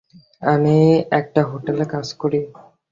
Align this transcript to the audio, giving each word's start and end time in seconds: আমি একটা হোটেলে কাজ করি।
আমি 0.43 0.77
একটা 1.11 1.41
হোটেলে 1.43 1.85
কাজ 1.93 2.07
করি। 2.13 2.39